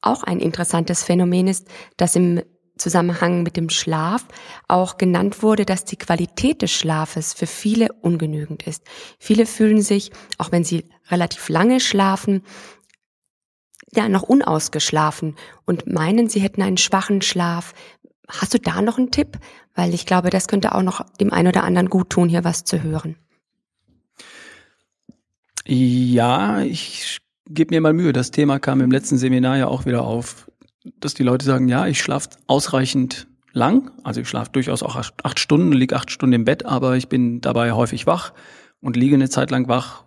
auch 0.00 0.22
ein 0.22 0.40
interessantes 0.40 1.02
Phänomen 1.02 1.46
ist, 1.46 1.68
dass 1.96 2.16
im 2.16 2.42
Zusammenhang 2.76 3.42
mit 3.42 3.56
dem 3.56 3.70
Schlaf 3.70 4.24
auch 4.66 4.98
genannt 4.98 5.42
wurde, 5.42 5.64
dass 5.64 5.84
die 5.84 5.96
Qualität 5.96 6.62
des 6.62 6.72
Schlafes 6.72 7.32
für 7.32 7.46
viele 7.46 7.92
ungenügend 8.00 8.66
ist. 8.66 8.82
Viele 9.18 9.46
fühlen 9.46 9.82
sich, 9.82 10.10
auch 10.38 10.52
wenn 10.52 10.64
sie 10.64 10.88
relativ 11.08 11.48
lange 11.48 11.80
schlafen, 11.80 12.42
ja, 13.94 14.08
noch 14.08 14.22
unausgeschlafen 14.22 15.36
und 15.66 15.86
meinen, 15.86 16.28
sie 16.28 16.40
hätten 16.40 16.62
einen 16.62 16.78
schwachen 16.78 17.20
Schlaf. 17.20 17.74
Hast 18.26 18.54
du 18.54 18.58
da 18.58 18.80
noch 18.80 18.98
einen 18.98 19.10
Tipp? 19.10 19.38
Weil 19.74 19.92
ich 19.92 20.06
glaube, 20.06 20.30
das 20.30 20.48
könnte 20.48 20.74
auch 20.74 20.82
noch 20.82 21.04
dem 21.20 21.32
einen 21.32 21.48
oder 21.48 21.64
anderen 21.64 21.90
gut 21.90 22.10
tun, 22.10 22.28
hier 22.28 22.44
was 22.44 22.64
zu 22.64 22.82
hören. 22.82 23.16
Ja, 25.64 26.60
ich 26.62 27.18
gebe 27.48 27.74
mir 27.74 27.80
mal 27.80 27.92
Mühe. 27.92 28.12
Das 28.12 28.30
Thema 28.30 28.58
kam 28.58 28.80
im 28.80 28.90
letzten 28.90 29.16
Seminar 29.16 29.56
ja 29.58 29.68
auch 29.68 29.86
wieder 29.86 30.02
auf, 30.02 30.50
dass 30.98 31.14
die 31.14 31.22
Leute 31.22 31.44
sagen, 31.44 31.68
ja, 31.68 31.86
ich 31.86 32.00
schlafe 32.00 32.30
ausreichend 32.46 33.28
lang. 33.52 33.90
Also 34.02 34.20
ich 34.20 34.28
schlafe 34.28 34.50
durchaus 34.52 34.82
auch 34.82 34.96
acht 34.96 35.38
Stunden, 35.38 35.72
liege 35.72 35.94
acht 35.96 36.10
Stunden 36.10 36.34
im 36.34 36.44
Bett, 36.44 36.66
aber 36.66 36.96
ich 36.96 37.08
bin 37.08 37.40
dabei 37.40 37.72
häufig 37.72 38.06
wach 38.06 38.32
und 38.80 38.96
liege 38.96 39.14
eine 39.14 39.28
Zeit 39.28 39.50
lang 39.50 39.68
wach. 39.68 40.04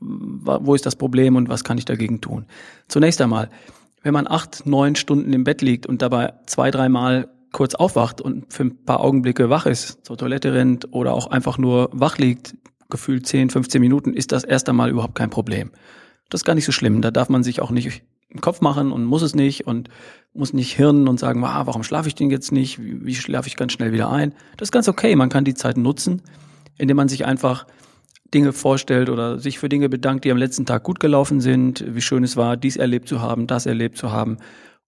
Wo 0.00 0.74
ist 0.74 0.86
das 0.86 0.96
Problem 0.96 1.36
und 1.36 1.48
was 1.48 1.64
kann 1.64 1.78
ich 1.78 1.84
dagegen 1.84 2.20
tun? 2.20 2.46
Zunächst 2.86 3.20
einmal, 3.20 3.50
wenn 4.02 4.12
man 4.12 4.28
acht, 4.28 4.66
neun 4.66 4.94
Stunden 4.94 5.32
im 5.32 5.44
Bett 5.44 5.62
liegt 5.62 5.86
und 5.86 6.02
dabei 6.02 6.34
zwei, 6.46 6.70
dreimal 6.70 7.28
kurz 7.52 7.74
aufwacht 7.74 8.20
und 8.20 8.52
für 8.52 8.64
ein 8.64 8.84
paar 8.84 9.00
Augenblicke 9.00 9.50
wach 9.50 9.66
ist, 9.66 10.04
zur 10.04 10.18
Toilette 10.18 10.52
rennt 10.52 10.92
oder 10.92 11.14
auch 11.14 11.28
einfach 11.28 11.58
nur 11.58 11.88
wach 11.92 12.18
liegt, 12.18 12.54
gefühlt 12.88 13.26
10, 13.26 13.50
15 13.50 13.80
Minuten, 13.80 14.14
ist 14.14 14.32
das 14.32 14.44
erst 14.44 14.68
einmal 14.68 14.90
überhaupt 14.90 15.14
kein 15.14 15.30
Problem. 15.30 15.70
Das 16.30 16.40
ist 16.40 16.44
gar 16.44 16.54
nicht 16.54 16.64
so 16.64 16.72
schlimm. 16.72 17.02
Da 17.02 17.10
darf 17.10 17.28
man 17.28 17.42
sich 17.42 17.60
auch 17.60 17.70
nicht 17.70 18.02
im 18.30 18.40
Kopf 18.40 18.60
machen 18.60 18.92
und 18.92 19.04
muss 19.04 19.22
es 19.22 19.34
nicht 19.34 19.66
und 19.66 19.88
muss 20.34 20.52
nicht 20.52 20.76
hirnen 20.76 21.08
und 21.08 21.18
sagen, 21.18 21.42
ah, 21.44 21.66
warum 21.66 21.82
schlafe 21.82 22.08
ich 22.08 22.14
denn 22.14 22.30
jetzt 22.30 22.52
nicht? 22.52 22.82
Wie, 22.82 23.04
wie 23.04 23.14
schlafe 23.14 23.48
ich 23.48 23.56
ganz 23.56 23.72
schnell 23.72 23.92
wieder 23.92 24.10
ein? 24.10 24.34
Das 24.56 24.68
ist 24.68 24.72
ganz 24.72 24.88
okay. 24.88 25.16
Man 25.16 25.30
kann 25.30 25.44
die 25.44 25.54
Zeit 25.54 25.76
nutzen, 25.76 26.22
indem 26.76 26.96
man 26.96 27.08
sich 27.08 27.24
einfach 27.24 27.66
Dinge 28.34 28.52
vorstellt 28.52 29.08
oder 29.08 29.38
sich 29.38 29.58
für 29.58 29.70
Dinge 29.70 29.88
bedankt, 29.88 30.24
die 30.24 30.30
am 30.30 30.36
letzten 30.36 30.66
Tag 30.66 30.82
gut 30.82 31.00
gelaufen 31.00 31.40
sind, 31.40 31.82
wie 31.88 32.02
schön 32.02 32.24
es 32.24 32.36
war, 32.36 32.58
dies 32.58 32.76
erlebt 32.76 33.08
zu 33.08 33.22
haben, 33.22 33.46
das 33.46 33.64
erlebt 33.64 33.96
zu 33.96 34.12
haben. 34.12 34.38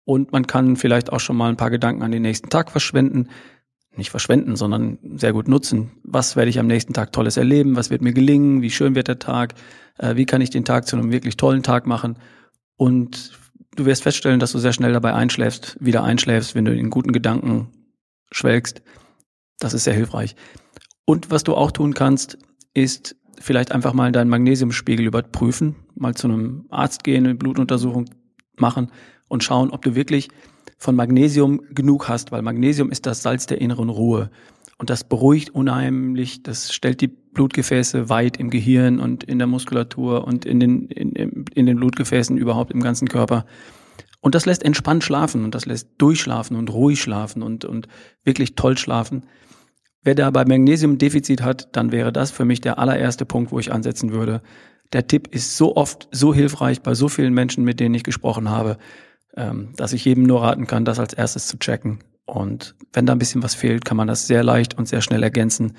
Und 0.05 0.33
man 0.33 0.47
kann 0.47 0.77
vielleicht 0.77 1.13
auch 1.13 1.21
schon 1.21 1.37
mal 1.37 1.51
ein 1.51 1.57
paar 1.57 1.71
Gedanken 1.71 2.03
an 2.03 2.13
den 2.13 2.23
nächsten 2.23 2.49
Tag 2.49 2.71
verschwenden. 2.71 3.29
Nicht 3.97 4.11
verschwenden, 4.11 4.57
sondern 4.57 4.99
sehr 5.17 5.33
gut 5.33 5.49
nutzen. 5.49 5.91
Was 6.03 6.37
werde 6.37 6.51
ich 6.51 6.59
am 6.59 6.67
nächsten 6.67 6.93
Tag 6.93 7.13
Tolles 7.13 7.37
erleben? 7.37 7.77
Was 7.77 7.91
wird 7.91 8.03
mir 8.03 8.13
gelingen? 8.13 8.63
Wie 8.63 8.71
schön 8.71 8.95
wird 8.95 9.09
der 9.09 9.19
Tag? 9.19 9.55
Äh, 9.99 10.17
wie 10.17 10.27
kann 10.27 10.41
ich 10.41 10.51
den 10.51 10.65
Tag 10.65 10.87
zu 10.87 10.97
einem 10.97 11.13
wirklich 11.13 11.37
tollen 11.37 11.63
Tag 11.63 11.87
machen? 11.87 12.19
Und 12.77 13.33
du 13.75 13.87
wirst 13.87 14.03
feststellen, 14.03 14.41
dass 14.41 14.53
du 14.53 14.59
sehr 14.59 14.73
schnell 14.73 14.93
dabei 14.93 15.15
einschläfst, 15.15 15.77
wieder 15.81 16.05
einschläfst, 16.05 16.55
wenn 16.55 16.67
du 16.67 16.75
in 16.75 16.91
guten 16.91 17.13
Gedanken 17.13 17.69
schwelgst. 18.31 18.83
Das 19.59 19.73
ist 19.73 19.85
sehr 19.85 19.95
hilfreich. 19.95 20.37
Und 21.07 21.31
was 21.31 21.45
du 21.45 21.55
auch 21.55 21.71
tun 21.71 21.95
kannst, 21.95 22.37
ist 22.75 23.17
vielleicht 23.39 23.73
einfach 23.73 23.93
mal 23.93 24.13
deinen 24.13 24.29
Magnesiumspiegel 24.29 25.07
überprüfen, 25.07 25.77
mal 25.95 26.15
zu 26.15 26.27
einem 26.27 26.67
Arzt 26.71 27.05
gehen, 27.05 27.25
eine 27.25 27.35
Blutuntersuchung 27.35 28.07
machen 28.59 28.91
und 29.29 29.45
schauen, 29.45 29.71
ob 29.71 29.83
du 29.83 29.95
wirklich 29.95 30.29
von 30.79 30.97
Magnesium 30.97 31.61
genug 31.71 32.09
hast, 32.09 32.33
weil 32.33 32.43
Magnesium 32.43 32.91
ist 32.91 33.07
das 33.07 33.23
Salz 33.23 33.47
der 33.47 33.61
inneren 33.61 33.89
Ruhe. 33.89 34.31
Und 34.79 34.91
das 34.91 35.05
beruhigt 35.05 35.51
unheimlich, 35.51 36.43
das 36.43 36.73
stellt 36.75 37.01
die 37.01 37.09
Blutgefäße 37.09 38.09
weit 38.09 38.37
im 38.37 38.51
Gehirn 38.51 39.01
und 39.01 39.25
in 39.25 39.39
der 39.39 39.47
Muskulatur 39.47 40.27
und 40.27 40.45
in 40.45 40.61
den, 40.61 40.89
in, 40.89 41.45
in 41.55 41.67
den 41.67 41.77
Blutgefäßen 41.77 42.37
überhaupt 42.37 42.73
im 42.73 42.83
ganzen 42.83 43.09
Körper. 43.09 43.47
Und 44.21 44.35
das 44.35 44.45
lässt 44.45 44.65
entspannt 44.65 45.05
schlafen 45.05 45.45
und 45.45 45.55
das 45.55 45.67
lässt 45.67 45.89
durchschlafen 45.99 46.57
und 46.57 46.71
ruhig 46.71 47.01
schlafen 47.01 47.43
und, 47.43 47.65
und 47.65 47.89
wirklich 48.25 48.55
toll 48.55 48.77
schlafen. 48.77 49.25
Wer 50.03 50.15
da 50.15 50.31
bei 50.31 50.45
Magnesiumdefizit 50.45 51.43
hat, 51.43 51.75
dann 51.75 51.91
wäre 51.91 52.13
das 52.13 52.31
für 52.31 52.45
mich 52.45 52.61
der 52.61 52.79
allererste 52.79 53.25
Punkt, 53.25 53.53
wo 53.53 53.59
ich 53.59 53.73
ansetzen 53.73 54.13
würde. 54.13 54.43
Der 54.93 55.07
Tipp 55.07 55.29
ist 55.35 55.57
so 55.57 55.77
oft 55.77 56.09
so 56.13 56.35
hilfreich 56.35 56.83
bei 56.83 56.95
so 56.95 57.09
vielen 57.09 57.35
Menschen, 57.35 57.65
mit 57.65 57.81
denen 57.81 57.95
ich 57.95 58.05
gesprochen 58.05 58.51
habe, 58.51 58.79
ähm, 59.37 59.73
dass 59.77 59.93
ich 59.93 60.05
jedem 60.05 60.25
nur 60.25 60.43
raten 60.43 60.67
kann, 60.67 60.85
das 60.85 60.99
als 60.99 61.13
erstes 61.13 61.47
zu 61.47 61.59
checken. 61.59 62.01
Und 62.25 62.75
wenn 62.93 63.07
da 63.07 63.13
ein 63.13 63.19
bisschen 63.19 63.43
was 63.43 63.55
fehlt, 63.55 63.85
kann 63.85 63.97
man 63.97 64.09
das 64.09 64.27
sehr 64.27 64.43
leicht 64.43 64.77
und 64.77 64.89
sehr 64.89 65.01
schnell 65.01 65.23
ergänzen 65.23 65.77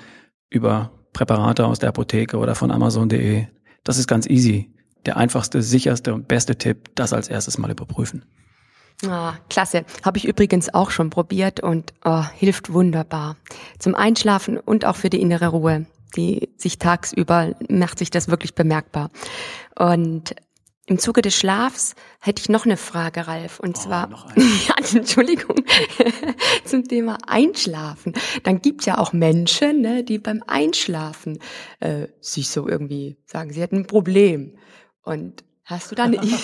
über 0.50 0.90
Präparate 1.12 1.66
aus 1.66 1.78
der 1.78 1.90
Apotheke 1.90 2.38
oder 2.38 2.54
von 2.54 2.70
Amazon.de. 2.70 3.46
Das 3.84 3.98
ist 3.98 4.06
ganz 4.06 4.26
easy. 4.26 4.70
Der 5.06 5.16
einfachste, 5.16 5.62
sicherste 5.62 6.14
und 6.14 6.28
beste 6.28 6.56
Tipp, 6.56 6.90
das 6.94 7.12
als 7.12 7.28
erstes 7.28 7.58
mal 7.58 7.70
überprüfen. 7.70 8.24
Ah, 9.06 9.34
klasse. 9.48 9.84
Habe 10.04 10.18
ich 10.18 10.26
übrigens 10.26 10.72
auch 10.74 10.90
schon 10.90 11.10
probiert 11.10 11.60
und 11.60 11.94
oh, 12.04 12.24
hilft 12.34 12.72
wunderbar. 12.72 13.36
Zum 13.78 13.94
Einschlafen 13.94 14.58
und 14.58 14.84
auch 14.84 14.96
für 14.96 15.10
die 15.10 15.20
innere 15.20 15.48
Ruhe. 15.48 15.86
Die 16.16 16.48
sich 16.56 16.78
tagsüber 16.78 17.54
macht 17.68 17.98
sich 17.98 18.10
das 18.10 18.28
wirklich 18.28 18.54
bemerkbar. 18.54 19.10
Und 19.78 20.34
im 20.88 20.98
Zuge 20.98 21.20
des 21.20 21.36
Schlafs 21.36 21.94
hätte 22.18 22.40
ich 22.40 22.48
noch 22.48 22.64
eine 22.64 22.78
Frage, 22.78 23.28
Ralf. 23.28 23.60
Und 23.60 23.76
oh, 23.76 23.80
zwar, 23.80 24.08
ja, 24.36 24.74
Entschuldigung, 24.94 25.56
zum 26.64 26.88
Thema 26.88 27.18
Einschlafen. 27.26 28.14
Dann 28.42 28.62
gibt's 28.62 28.86
ja 28.86 28.96
auch 28.96 29.12
Menschen, 29.12 29.82
ne, 29.82 30.02
die 30.02 30.18
beim 30.18 30.42
Einschlafen 30.46 31.40
äh, 31.80 32.08
sich 32.20 32.48
so 32.48 32.66
irgendwie 32.66 33.18
sagen, 33.26 33.52
sie 33.52 33.60
hätten 33.60 33.76
ein 33.76 33.86
Problem. 33.86 34.56
Und 35.02 35.44
Hast 35.64 35.90
du 35.90 35.94
da 35.94 36.04
eine 36.04 36.16
Idee? 36.22 36.34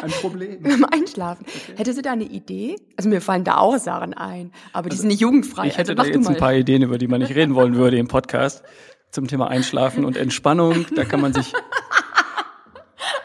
Ein 0.00 0.10
Problem. 0.10 0.62
Beim 0.62 0.86
Einschlafen. 0.86 1.44
Okay. 1.46 1.74
Hättest 1.76 1.98
du 1.98 2.02
da 2.02 2.12
eine 2.12 2.24
Idee? 2.24 2.76
Also 2.96 3.10
mir 3.10 3.20
fallen 3.20 3.44
da 3.44 3.58
auch 3.58 3.76
Sachen 3.76 4.14
ein, 4.14 4.50
aber 4.72 4.88
die 4.88 4.94
also 4.94 5.02
sind 5.02 5.08
nicht 5.08 5.20
jugendfrei. 5.20 5.66
Ich 5.66 5.76
hätte 5.76 5.92
also 5.92 6.02
da 6.02 6.08
jetzt 6.08 6.26
ein 6.26 6.38
paar 6.38 6.54
Ideen, 6.54 6.80
über 6.80 6.96
die 6.96 7.06
man 7.06 7.20
nicht 7.20 7.34
reden 7.34 7.54
wollen 7.54 7.74
würde 7.74 7.98
im 7.98 8.08
Podcast 8.08 8.64
zum 9.10 9.28
Thema 9.28 9.48
Einschlafen 9.48 10.06
und 10.06 10.16
Entspannung. 10.16 10.86
Da 10.94 11.04
kann 11.04 11.20
man 11.20 11.34
sich 11.34 11.52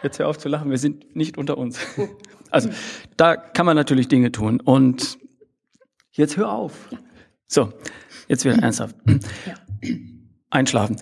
jetzt 0.04 0.20
hör 0.20 0.28
auf 0.28 0.38
zu 0.38 0.50
lachen, 0.50 0.70
wir 0.70 0.78
sind 0.78 1.16
nicht 1.16 1.38
unter 1.38 1.58
uns. 1.58 1.80
Also 2.50 2.70
da 3.16 3.38
kann 3.38 3.66
man 3.66 3.78
natürlich 3.78 4.10
Dinge 4.10 4.32
tun 4.34 4.60
und 4.60 5.18
jetzt 6.12 6.36
hör 6.36 6.52
auf. 6.52 6.90
So, 7.48 7.72
jetzt 8.28 8.44
wieder 8.44 8.58
ernsthaft. 8.58 8.96
Einschlafen. 10.50 10.98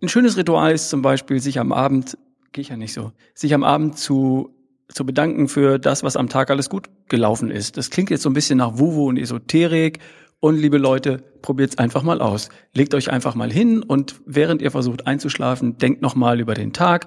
Ein 0.00 0.08
schönes 0.08 0.36
Ritual 0.38 0.72
ist 0.72 0.88
zum 0.88 1.02
Beispiel, 1.02 1.40
sich 1.40 1.58
am 1.58 1.72
Abend 1.72 2.16
gehe 2.52 2.62
ich 2.62 2.68
ja 2.68 2.76
nicht 2.76 2.92
so, 2.92 3.12
sich 3.34 3.54
am 3.54 3.64
Abend 3.64 3.98
zu, 3.98 4.54
zu 4.88 5.04
bedanken 5.04 5.48
für 5.48 5.78
das, 5.78 6.02
was 6.02 6.16
am 6.16 6.28
Tag 6.28 6.50
alles 6.50 6.68
gut 6.68 6.88
gelaufen 7.08 7.50
ist. 7.50 7.76
Das 7.76 7.90
klingt 7.90 8.10
jetzt 8.10 8.22
so 8.22 8.30
ein 8.30 8.34
bisschen 8.34 8.58
nach 8.58 8.78
Wuwu 8.78 9.08
und 9.08 9.16
Esoterik. 9.16 9.98
Und 10.40 10.56
liebe 10.56 10.78
Leute, 10.78 11.22
probiert's 11.40 11.78
einfach 11.78 12.02
mal 12.02 12.20
aus. 12.20 12.48
Legt 12.74 12.94
euch 12.94 13.12
einfach 13.12 13.36
mal 13.36 13.52
hin 13.52 13.82
und 13.82 14.20
während 14.26 14.60
ihr 14.60 14.72
versucht 14.72 15.06
einzuschlafen, 15.06 15.78
denkt 15.78 16.02
nochmal 16.02 16.40
über 16.40 16.54
den 16.54 16.72
Tag. 16.72 17.06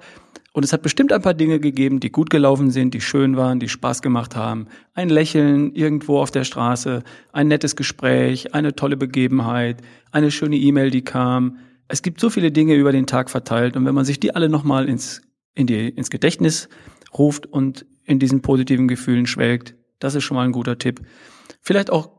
Und 0.56 0.64
es 0.64 0.72
hat 0.72 0.84
bestimmt 0.84 1.12
ein 1.12 1.22
paar 1.22 1.34
Dinge 1.34 1.60
gegeben, 1.60 2.00
die 2.00 2.14
gut 2.14 2.30
gelaufen 2.30 2.72
sind, 2.72 2.94
die 2.94 3.02
schön 3.02 3.36
waren, 3.36 3.60
die 3.60 3.68
Spaß 3.68 4.02
gemacht 4.02 4.38
haben. 4.38 4.68
Ein 4.94 5.10
Lächeln 5.10 5.76
irgendwo 5.76 6.20
auf 6.20 6.32
der 6.32 6.46
Straße, 6.46 7.04
ein 7.34 7.50
nettes 7.50 7.76
Gespräch, 7.76 8.54
eine 8.54 8.74
tolle 8.74 8.96
Begebenheit, 8.96 9.82
eine 10.14 10.32
schöne 10.32 10.56
E-Mail, 10.56 10.92
die 10.92 11.02
kam. 11.02 11.58
Es 11.90 12.02
gibt 12.02 12.22
so 12.22 12.30
viele 12.30 12.54
Dinge 12.54 12.76
über 12.76 12.94
den 12.94 13.06
Tag 13.06 13.30
verteilt. 13.30 13.76
Und 13.76 13.86
wenn 13.86 13.94
man 13.94 14.06
sich 14.06 14.22
die 14.22 14.34
alle 14.34 14.48
nochmal 14.48 14.88
ins 14.88 15.24
in 15.56 15.68
die, 15.68 15.90
ins 15.90 16.10
Gedächtnis 16.10 16.70
ruft 17.14 17.48
und 17.48 17.86
in 18.06 18.20
diesen 18.20 18.42
positiven 18.42 18.88
Gefühlen 18.88 19.28
schwelgt. 19.28 19.76
Das 20.00 20.16
ist 20.16 20.24
schon 20.24 20.36
mal 20.36 20.46
ein 20.46 20.54
guter 20.54 20.78
Tipp. 20.78 21.02
Vielleicht 21.60 21.90
auch 21.90 22.12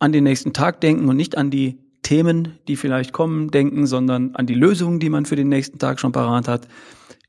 an 0.00 0.10
den 0.10 0.24
nächsten 0.24 0.52
Tag 0.52 0.80
denken 0.80 1.08
und 1.08 1.16
nicht 1.16 1.38
an 1.38 1.52
die 1.52 1.78
Themen, 2.06 2.60
die 2.68 2.76
vielleicht 2.76 3.12
kommen, 3.12 3.50
denken, 3.50 3.84
sondern 3.88 4.36
an 4.36 4.46
die 4.46 4.54
Lösungen, 4.54 5.00
die 5.00 5.10
man 5.10 5.26
für 5.26 5.34
den 5.34 5.48
nächsten 5.48 5.80
Tag 5.80 5.98
schon 5.98 6.12
parat 6.12 6.46
hat. 6.46 6.68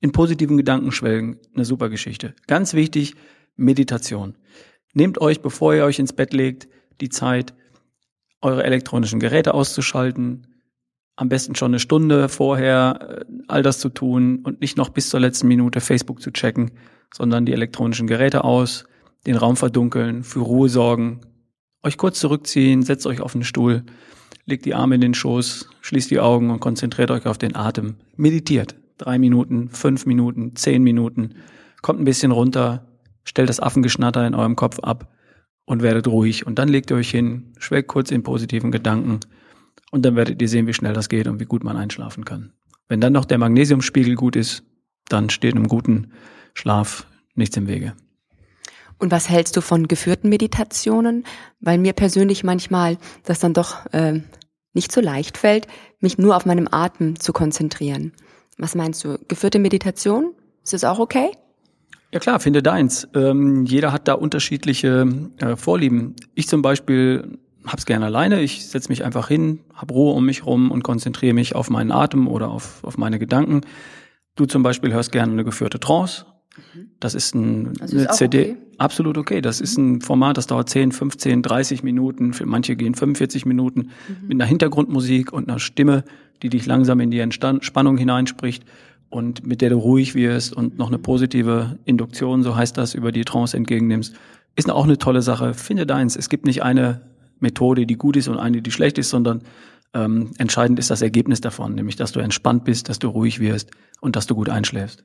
In 0.02 0.12
positiven 0.12 0.56
Gedanken 0.56 0.92
schwelgen, 0.92 1.40
eine 1.56 1.66
super 1.66 1.90
Geschichte. 1.90 2.36
Ganz 2.46 2.76
wichtig, 2.76 3.16
Meditation. 3.56 4.36
Nehmt 4.94 5.20
euch, 5.20 5.42
bevor 5.42 5.74
ihr 5.74 5.84
euch 5.84 5.98
ins 5.98 6.14
Bett 6.14 6.32
legt, 6.32 6.68
die 7.02 7.10
Zeit, 7.10 7.56
eure 8.40 8.64
elektronischen 8.64 9.20
Geräte 9.20 9.56
auszuschalten, 9.56 10.46
am 11.16 11.28
besten 11.28 11.56
schon 11.56 11.72
eine 11.72 11.80
Stunde 11.80 12.30
vorher 12.30 13.00
äh, 13.02 13.26
all 13.48 13.64
das 13.64 13.80
zu 13.80 13.90
tun 13.90 14.42
und 14.44 14.62
nicht 14.62 14.78
noch 14.78 14.90
bis 14.90 15.10
zur 15.10 15.20
letzten 15.20 15.48
Minute 15.48 15.82
Facebook 15.82 16.22
zu 16.22 16.30
checken, 16.30 16.70
sondern 17.12 17.48
die 17.48 17.54
elektronischen 17.54 18.06
Geräte 18.06 18.44
aus, 18.44 18.86
den 19.26 19.38
Raum 19.38 19.56
verdunkeln, 19.56 20.22
für 20.22 20.42
Ruhe 20.42 20.70
sorgen, 20.70 21.22
euch 21.82 21.98
kurz 21.98 22.20
zurückziehen, 22.20 22.84
setzt 22.84 23.08
euch 23.08 23.22
auf 23.22 23.32
den 23.32 23.44
Stuhl, 23.44 23.84
legt 24.48 24.66
die 24.66 24.74
Arme 24.74 24.96
in 24.96 25.02
den 25.02 25.14
Schoß, 25.14 25.70
schließt 25.82 26.10
die 26.10 26.20
Augen 26.20 26.50
und 26.50 26.60
konzentriert 26.60 27.12
euch 27.12 27.28
auf 27.28 27.38
den 27.38 27.56
Atem. 27.56 27.98
Meditiert. 28.16 28.76
Drei 28.98 29.20
Minuten, 29.20 29.70
fünf 29.70 30.08
Minuten, 30.08 30.56
zehn 30.56 30.82
Minuten. 30.82 31.36
Kommt 31.84 32.02
ein 32.02 32.06
bisschen 32.06 32.32
runter, 32.32 32.88
stellt 33.24 33.50
das 33.50 33.60
Affengeschnatter 33.60 34.26
in 34.26 34.34
eurem 34.34 34.56
Kopf 34.56 34.80
ab 34.80 35.14
und 35.66 35.84
werdet 35.84 36.08
ruhig. 36.08 36.48
Und 36.48 36.58
dann 36.58 36.70
legt 36.70 36.90
ihr 36.90 36.96
euch 36.96 37.12
hin, 37.12 37.54
schwelgt 37.60 37.90
kurz 37.90 38.10
in 38.10 38.24
positiven 38.24 38.72
Gedanken 38.72 39.20
und 39.92 40.04
dann 40.04 40.16
werdet 40.16 40.42
ihr 40.42 40.50
sehen, 40.50 40.66
wie 40.66 40.74
schnell 40.74 40.94
das 40.94 41.10
geht 41.10 41.28
und 41.28 41.40
wie 41.40 41.46
gut 41.46 41.64
man 41.64 41.78
einschlafen 41.78 42.26
kann. 42.26 42.54
Wenn 42.88 43.02
dann 43.02 43.14
noch 43.14 43.26
der 43.26 43.38
Magnesiumspiegel 43.38 44.16
gut 44.16 44.36
ist, 44.36 44.64
dann 45.10 45.30
steht 45.30 45.56
einem 45.56 45.68
guten 45.68 46.14
Schlaf 46.54 47.06
nichts 47.36 47.58
im 47.58 47.68
Wege. 47.68 47.94
Und 49.00 49.12
was 49.12 49.30
hältst 49.30 49.56
du 49.56 49.62
von 49.62 49.88
geführten 49.88 50.30
Meditationen? 50.30 51.26
Weil 51.60 51.78
mir 51.78 51.94
persönlich 51.94 52.44
manchmal 52.44 52.98
das 53.24 53.40
dann 53.40 53.54
doch 53.54 53.86
äh, 53.94 54.22
nicht 54.74 54.92
so 54.92 55.02
leicht 55.02 55.38
fällt, 55.38 55.68
mich 56.00 56.18
nur 56.18 56.36
auf 56.36 56.46
meinem 56.46 56.68
Atem 56.72 57.20
zu 57.20 57.34
konzentrieren. 57.34 58.14
Was 58.58 58.76
meinst 58.76 59.04
du? 59.04 59.18
Geführte 59.28 59.60
Meditation? 59.60 60.34
Ist 60.64 60.74
das 60.74 60.84
auch 60.84 61.00
okay? 61.00 61.30
Ja 62.12 62.20
klar, 62.20 62.40
finde 62.40 62.64
deins. 62.64 63.08
Ähm, 63.14 63.66
jeder 63.66 63.92
hat 63.92 64.08
da 64.08 64.14
unterschiedliche 64.14 65.08
äh, 65.38 65.56
Vorlieben. 65.56 66.16
Ich 66.36 66.48
zum 66.48 66.62
Beispiel 66.62 67.38
hab's 67.66 67.86
gerne 67.86 68.06
alleine. 68.06 68.42
Ich 68.42 68.68
setze 68.68 68.90
mich 68.90 69.04
einfach 69.04 69.28
hin, 69.28 69.60
hab 69.74 69.92
Ruhe 69.92 70.14
um 70.14 70.26
mich 70.26 70.46
rum 70.46 70.72
und 70.72 70.84
konzentriere 70.84 71.34
mich 71.34 71.56
auf 71.56 71.70
meinen 71.70 71.92
Atem 71.92 72.28
oder 72.28 72.50
auf, 72.50 72.84
auf 72.84 72.98
meine 72.98 73.20
Gedanken. 73.20 73.62
Du 74.36 74.46
zum 74.46 74.64
Beispiel 74.64 74.94
hörst 74.94 75.12
gerne 75.12 75.34
eine 75.34 75.44
geführte 75.44 75.80
Trance. 75.80 76.26
Das 77.00 77.16
ist 77.16 77.36
ein, 77.36 77.74
Also 77.80 77.98
eine 77.98 78.06
ist 78.08 78.16
CD. 78.18 78.40
okay. 78.52 78.58
Absolut 78.80 79.18
okay. 79.18 79.42
Das 79.42 79.60
ist 79.62 79.78
ein 79.78 80.02
Format, 80.02 80.38
das 80.38 80.48
dauert 80.48 80.70
10, 80.70 80.92
15, 80.92 81.42
30 81.42 81.84
Minuten. 81.84 82.34
Für 82.34 82.46
manche 82.46 82.76
gehen 82.76 82.94
45 82.96 83.46
Minuten 83.46 83.90
mit 84.24 84.34
einer 84.34 84.46
Hintergrundmusik 84.46 85.34
und 85.34 85.50
einer 85.50 85.60
Stimme, 85.60 86.04
die 86.44 86.50
dich 86.50 86.66
langsam 86.66 87.00
in 87.00 87.10
die 87.12 87.20
Entstan- 87.20 87.64
Spannung 87.64 87.98
hineinspricht 87.98 88.64
und 89.10 89.46
mit 89.48 89.62
der 89.62 89.70
du 89.72 89.78
ruhig 89.78 90.14
wirst 90.16 90.54
und 90.56 90.78
noch 90.78 90.88
eine 90.90 91.00
positive 91.00 91.80
Induktion, 91.86 92.44
so 92.44 92.56
heißt 92.56 92.78
das, 92.78 92.94
über 92.94 93.12
die 93.12 93.24
Trance 93.26 93.56
entgegennimmst. 93.58 94.14
Ist 94.56 94.70
auch 94.70 94.84
eine 94.84 94.98
tolle 94.98 95.22
Sache. 95.22 95.54
Finde 95.54 95.86
deins. 95.86 96.16
Es 96.16 96.30
gibt 96.30 96.46
nicht 96.46 96.62
eine 96.64 97.02
Methode, 97.40 97.86
die 97.86 97.96
gut 97.96 98.18
ist 98.18 98.28
und 98.28 98.38
eine, 98.38 98.62
die 98.62 98.72
schlecht 98.72 98.98
ist, 98.98 99.10
sondern 99.10 99.42
ähm, 99.94 100.32
entscheidend 100.38 100.78
ist 100.80 100.90
das 100.92 101.02
Ergebnis 101.02 101.42
davon, 101.42 101.74
nämlich 101.76 101.96
dass 101.96 102.12
du 102.12 102.20
entspannt 102.20 102.66
bist, 102.66 102.90
dass 102.90 103.00
du 103.00 103.08
ruhig 103.08 103.40
wirst 103.40 103.72
und 104.02 104.16
dass 104.16 104.28
du 104.28 104.36
gut 104.36 104.50
einschläfst. 104.50 105.04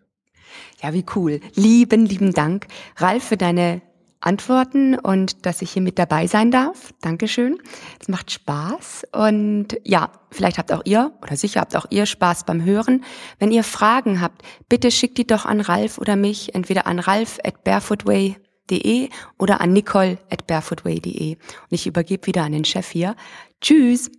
Ja, 0.82 0.92
wie 0.92 1.04
cool. 1.14 1.40
Lieben, 1.54 2.06
lieben 2.06 2.32
Dank, 2.32 2.66
Ralf, 2.96 3.24
für 3.24 3.36
deine 3.36 3.82
Antworten 4.22 4.94
und 4.94 5.44
dass 5.46 5.62
ich 5.62 5.72
hier 5.72 5.82
mit 5.82 5.98
dabei 5.98 6.26
sein 6.26 6.50
darf. 6.50 6.92
Dankeschön. 7.00 7.58
Es 8.00 8.08
macht 8.08 8.30
Spaß. 8.30 9.06
Und 9.12 9.76
ja, 9.84 10.10
vielleicht 10.30 10.58
habt 10.58 10.72
auch 10.72 10.82
ihr, 10.84 11.12
oder 11.22 11.36
sicher 11.36 11.60
habt 11.60 11.76
auch 11.76 11.86
ihr 11.90 12.06
Spaß 12.06 12.44
beim 12.44 12.64
Hören. 12.64 13.04
Wenn 13.38 13.50
ihr 13.50 13.64
Fragen 13.64 14.20
habt, 14.20 14.42
bitte 14.68 14.90
schickt 14.90 15.18
die 15.18 15.26
doch 15.26 15.44
an 15.44 15.60
Ralf 15.60 15.98
oder 15.98 16.16
mich, 16.16 16.54
entweder 16.54 16.86
an 16.86 16.98
ralf 16.98 17.38
at 17.44 17.64
barefootway.de 17.64 19.08
oder 19.38 19.60
an 19.60 19.72
nicole 19.72 20.18
at 20.30 20.46
barefootway.de. 20.46 21.34
Und 21.34 21.68
ich 21.70 21.86
übergebe 21.86 22.26
wieder 22.26 22.44
an 22.44 22.52
den 22.52 22.64
Chef 22.64 22.88
hier. 22.88 23.16
Tschüss. 23.60 24.10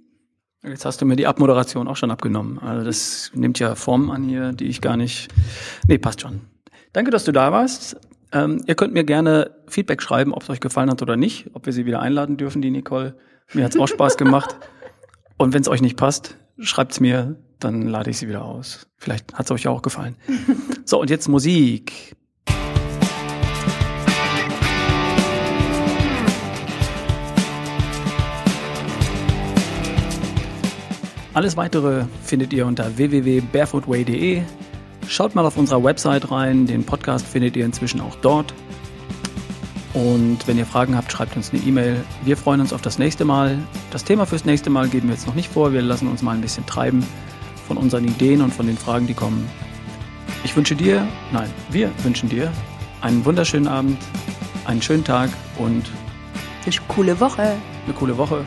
Jetzt 0.65 0.85
hast 0.85 1.01
du 1.01 1.05
mir 1.05 1.17
die 1.17 1.27
Abmoderation 1.27 1.87
auch 1.89 1.97
schon 1.97 2.09
abgenommen. 2.09 2.57
Also 2.59 2.85
das 2.85 3.31
nimmt 3.33 3.59
ja 3.59 3.75
Formen 3.75 4.09
an 4.11 4.23
hier, 4.23 4.53
die 4.53 4.65
ich 4.65 4.79
gar 4.79 4.95
nicht. 4.95 5.27
Nee, 5.87 5.97
passt 5.97 6.21
schon. 6.21 6.41
Danke, 6.93 7.11
dass 7.11 7.25
du 7.25 7.33
da 7.33 7.51
warst. 7.51 7.97
Ähm, 8.31 8.63
ihr 8.65 8.75
könnt 8.75 8.93
mir 8.93 9.03
gerne 9.03 9.51
Feedback 9.67 10.01
schreiben, 10.01 10.33
ob 10.33 10.43
es 10.43 10.49
euch 10.49 10.61
gefallen 10.61 10.89
hat 10.89 11.01
oder 11.01 11.17
nicht, 11.17 11.49
ob 11.53 11.65
wir 11.65 11.73
sie 11.73 11.85
wieder 11.85 11.99
einladen 11.99 12.37
dürfen, 12.37 12.61
die 12.61 12.71
Nicole. 12.71 13.15
Mir 13.53 13.65
hat's 13.65 13.77
auch 13.77 13.87
Spaß 13.87 14.17
gemacht. 14.17 14.55
Und 15.37 15.53
wenn 15.53 15.61
es 15.61 15.67
euch 15.67 15.81
nicht 15.81 15.97
passt, 15.97 16.37
schreibt's 16.59 16.99
mir, 16.99 17.35
dann 17.59 17.87
lade 17.87 18.09
ich 18.09 18.17
sie 18.17 18.29
wieder 18.29 18.45
aus. 18.45 18.87
Vielleicht 18.97 19.33
hat's 19.33 19.51
euch 19.51 19.63
ja 19.63 19.71
auch 19.71 19.81
gefallen. 19.81 20.15
So, 20.85 20.99
und 21.01 21.09
jetzt 21.09 21.27
Musik. 21.27 22.15
Alles 31.33 31.57
weitere 31.57 32.05
findet 32.23 32.53
ihr 32.53 32.65
unter 32.67 32.95
www.barefootway.de. 32.97 34.41
Schaut 35.07 35.35
mal 35.35 35.45
auf 35.45 35.57
unserer 35.57 35.83
Website 35.83 36.29
rein. 36.31 36.67
Den 36.67 36.83
Podcast 36.85 37.25
findet 37.25 37.55
ihr 37.55 37.65
inzwischen 37.65 38.01
auch 38.01 38.15
dort. 38.21 38.53
Und 39.93 40.47
wenn 40.47 40.57
ihr 40.57 40.65
Fragen 40.65 40.95
habt, 40.95 41.11
schreibt 41.11 41.35
uns 41.35 41.51
eine 41.51 41.61
E-Mail. 41.61 42.03
Wir 42.23 42.37
freuen 42.37 42.61
uns 42.61 42.73
auf 42.73 42.81
das 42.81 42.97
nächste 42.97 43.25
Mal. 43.25 43.57
Das 43.91 44.03
Thema 44.03 44.25
fürs 44.25 44.45
nächste 44.45 44.69
Mal 44.69 44.87
geben 44.89 45.07
wir 45.07 45.15
jetzt 45.15 45.27
noch 45.27 45.35
nicht 45.35 45.51
vor. 45.51 45.73
Wir 45.73 45.81
lassen 45.81 46.07
uns 46.07 46.21
mal 46.21 46.35
ein 46.35 46.41
bisschen 46.41 46.65
treiben 46.65 47.05
von 47.67 47.77
unseren 47.77 48.05
Ideen 48.05 48.41
und 48.41 48.53
von 48.53 48.65
den 48.67 48.77
Fragen, 48.77 49.07
die 49.07 49.13
kommen. 49.13 49.47
Ich 50.43 50.55
wünsche 50.55 50.75
dir, 50.75 51.07
nein, 51.31 51.49
wir 51.69 51.89
wünschen 52.03 52.27
dir 52.29 52.51
einen 53.01 53.23
wunderschönen 53.25 53.67
Abend, 53.67 53.97
einen 54.65 54.81
schönen 54.81 55.03
Tag 55.03 55.29
und 55.57 55.83
Eine 56.65 56.75
coole 56.87 57.19
Woche. 57.19 57.41
eine 57.85 57.93
coole 57.95 58.17
Woche. 58.17 58.43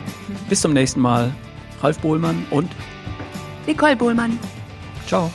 Bis 0.49 0.61
zum 0.61 0.73
nächsten 0.73 0.99
Mal. 0.99 1.33
Ralf 1.81 1.99
Bohlmann 1.99 2.45
und 2.49 2.71
Nicole 3.65 3.95
Bohlmann. 3.95 4.39
ciao. 5.05 5.31